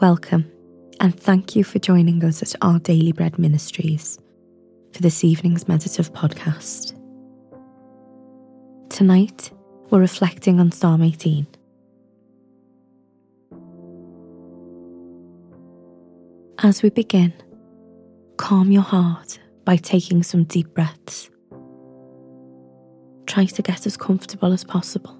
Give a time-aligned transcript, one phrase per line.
[0.00, 0.50] Welcome,
[0.98, 4.18] and thank you for joining us at our Daily Bread Ministries
[4.94, 6.98] for this evening's meditative podcast.
[8.88, 9.50] Tonight,
[9.90, 11.46] we're reflecting on Psalm 18.
[16.60, 17.34] As we begin,
[18.38, 21.28] calm your heart by taking some deep breaths.
[23.26, 25.18] Try to get as comfortable as possible.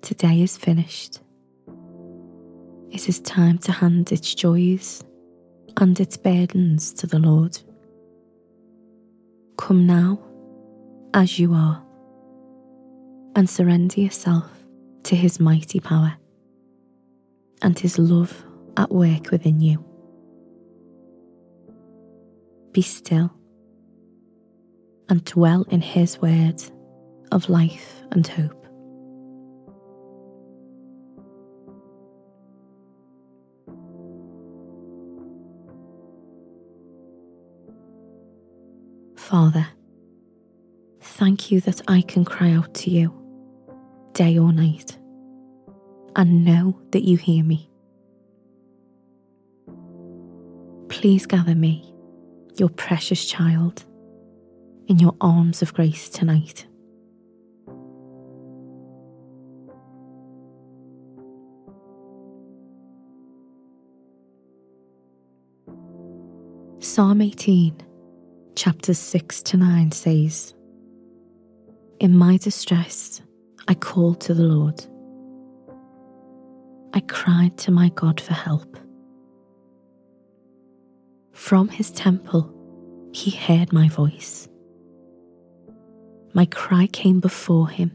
[0.00, 1.20] Today is finished
[2.90, 5.04] it is time to hand its joys
[5.76, 7.58] and its burdens to the Lord.
[9.58, 10.18] Come now,
[11.14, 11.82] as you are,
[13.34, 14.50] and surrender yourself
[15.04, 16.14] to His mighty power
[17.62, 18.44] and His love
[18.76, 19.84] at work within you.
[22.72, 23.32] Be still
[25.08, 26.62] and dwell in His word
[27.32, 28.65] of life and hope.
[39.26, 39.66] Father,
[41.00, 43.12] thank you that I can cry out to you
[44.12, 44.96] day or night
[46.14, 47.68] and know that you hear me.
[50.88, 51.92] Please gather me,
[52.54, 53.84] your precious child,
[54.86, 56.64] in your arms of grace tonight.
[66.78, 67.85] Psalm 18
[68.56, 70.54] chapters 6 to 9 says,
[72.00, 73.20] In my distress,
[73.68, 74.84] I called to the Lord.
[76.94, 78.78] I cried to my God for help.
[81.32, 82.50] From his temple,
[83.12, 84.48] he heard my voice.
[86.32, 87.94] My cry came before him,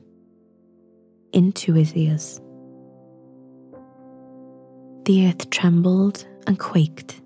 [1.34, 2.40] into his ears.
[5.06, 7.21] The earth trembled and quaked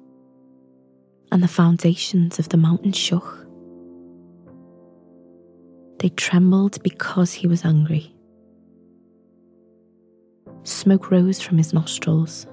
[1.32, 3.46] and the foundations of the mountain shook.
[6.00, 8.14] They trembled because he was angry.
[10.64, 12.48] Smoke rose from his nostrils.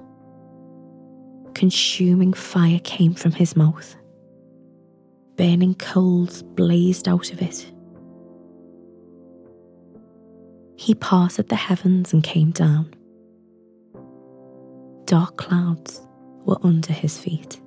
[1.53, 3.95] Consuming fire came from his mouth.
[5.35, 7.71] Burning coals blazed out of it.
[10.75, 12.93] He parted the heavens and came down.
[15.05, 16.01] Dark clouds
[16.45, 17.61] were under his feet.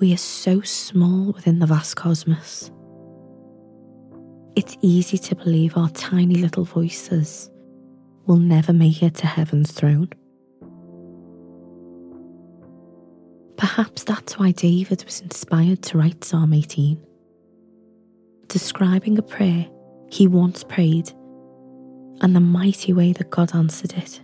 [0.00, 2.70] We are so small within the vast cosmos.
[4.56, 7.50] It's easy to believe our tiny little voices
[8.24, 10.08] will never make it to heaven's throne.
[13.58, 16.98] Perhaps that's why David was inspired to write Psalm 18,
[18.46, 19.68] describing a prayer
[20.08, 21.10] he once prayed
[22.22, 24.22] and the mighty way that God answered it.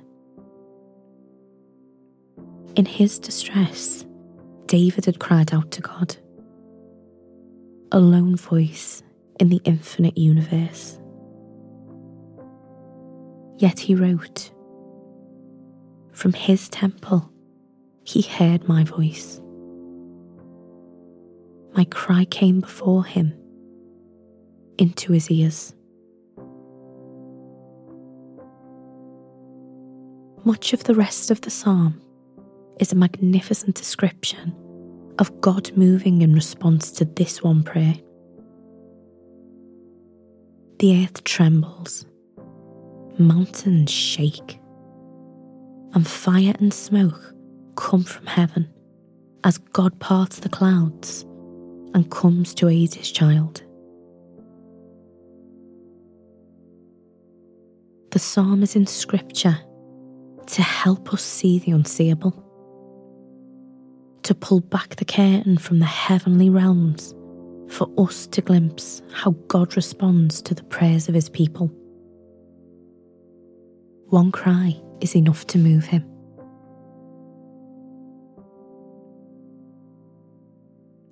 [2.77, 4.07] In his distress,
[4.67, 6.17] David had cried out to God,
[7.93, 9.03] a lone voice
[9.39, 10.99] in the infinite universe.
[13.59, 14.51] Yet he wrote,
[16.13, 17.31] From his temple
[18.05, 19.41] he heard my voice.
[21.77, 23.35] My cry came before him
[24.79, 25.75] into his ears.
[30.45, 32.01] Much of the rest of the psalm
[32.81, 34.55] is a magnificent description
[35.19, 37.95] of God moving in response to this one prayer.
[40.79, 42.05] The earth trembles,
[43.19, 44.59] mountains shake,
[45.95, 47.35] and fire and smoke
[47.77, 48.69] come from heaven
[49.45, 51.23] as God parts the clouds
[51.95, 53.63] and comes to aid his child.
[58.11, 59.59] The psalm is in scripture
[60.47, 62.46] to help us see the unseeable
[64.27, 67.15] to pull back the curtain from the heavenly realms
[67.69, 71.69] for us to glimpse how God responds to the prayers of his people.
[74.09, 76.05] One cry is enough to move him.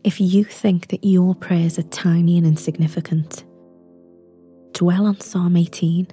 [0.03, 3.45] If you think that your prayers are tiny and insignificant,
[4.73, 6.09] dwell on Psalm 18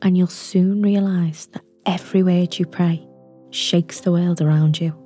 [0.00, 3.06] and you'll soon realise that every word you pray
[3.50, 4.98] shakes the world around you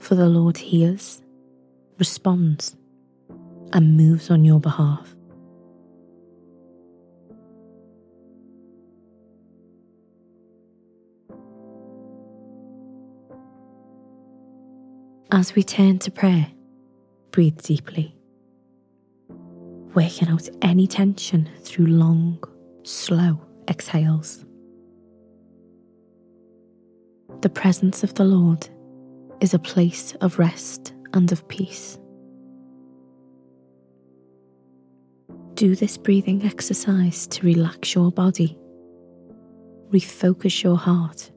[0.00, 1.22] for the Lord hears,
[1.98, 2.76] responds,
[3.72, 5.14] and moves on your behalf.
[15.30, 16.48] As we turn to prayer,
[17.32, 18.16] breathe deeply,
[19.94, 22.42] working out any tension through long,
[22.82, 24.44] slow exhales.
[27.42, 28.68] The presence of the Lord
[29.40, 31.98] is a place of rest and of peace.
[35.54, 38.56] Do this breathing exercise to relax your body,
[39.90, 41.30] refocus your heart,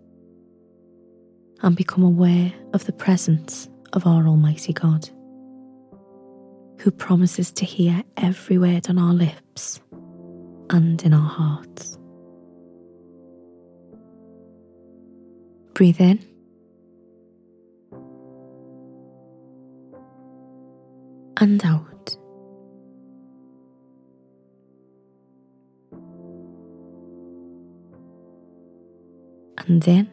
[1.62, 5.10] and become aware of the presence of our Almighty God,
[6.80, 9.80] who promises to hear every word on our lips
[10.70, 11.98] and in our hearts.
[15.74, 16.31] Breathe in.
[21.42, 22.16] And out.
[29.58, 30.08] And in.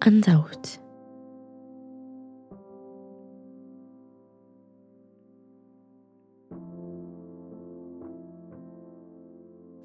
[0.00, 0.78] And out.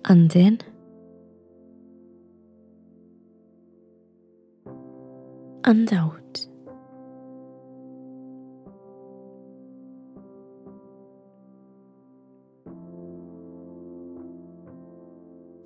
[0.07, 0.74] and in.
[5.67, 6.45] And out.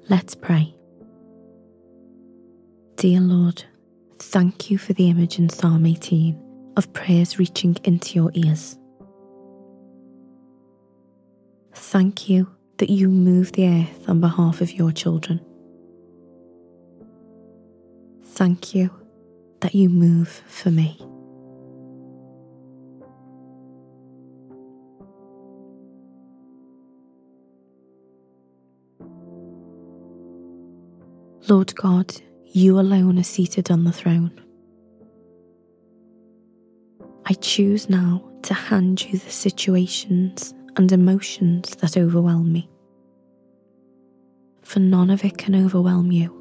[0.10, 0.74] Let's pray.
[2.96, 3.66] Dear Lord,
[4.20, 8.78] thank you for the image in Psalm 18 of prayers reaching into your ears.
[11.74, 15.42] Thank you that you move the earth on behalf of your children.
[18.24, 18.99] Thank you
[19.62, 20.98] that you move for me.
[31.48, 32.14] Lord God,
[32.46, 34.40] you alone are seated on the throne.
[37.26, 42.70] I choose now to hand you the situations and emotions that overwhelm me.
[44.62, 46.39] For none of it can overwhelm you,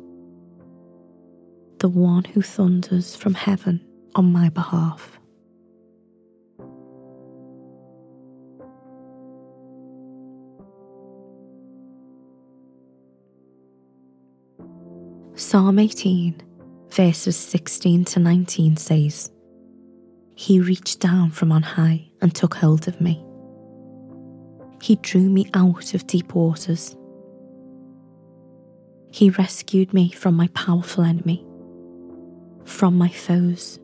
[1.78, 3.80] the one who thunders from heaven
[4.14, 5.18] on my behalf.
[15.34, 16.42] Psalm 18,
[16.90, 19.30] verses 16 to 19 says,
[20.34, 23.24] He reached down from on high and took hold of me
[24.82, 26.96] he drew me out of deep waters.
[29.10, 31.44] He rescued me from my powerful enemy,
[32.68, 33.80] from my foes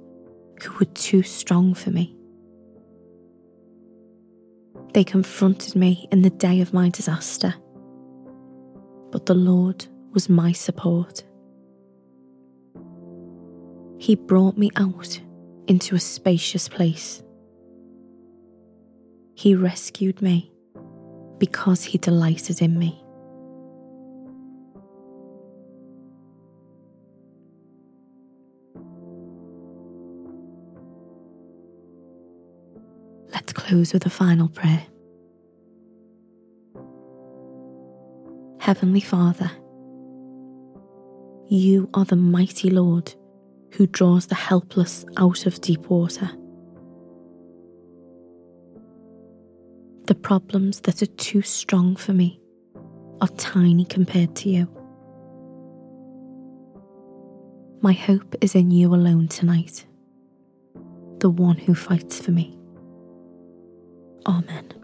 [0.62, 2.14] who were too strong for me.
[4.92, 7.54] They confronted me in the day of my disaster,
[9.10, 11.24] but the Lord was my support.
[13.98, 15.20] He brought me out
[15.66, 17.22] into a spacious place.
[19.34, 20.52] He rescued me
[21.38, 23.03] because he delighted in me.
[33.64, 34.84] Close with a final prayer.
[38.60, 39.50] Heavenly Father,
[41.48, 43.14] you are the mighty Lord
[43.72, 46.30] who draws the helpless out of deep water.
[50.08, 52.38] The problems that are too strong for me
[53.22, 54.68] are tiny compared to you.
[57.80, 59.86] My hope is in you alone tonight,
[61.20, 62.58] the one who fights for me.
[64.26, 64.83] Amen.